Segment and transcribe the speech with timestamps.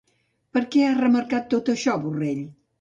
[0.57, 2.45] Per què ha remarcat tot això Borrell?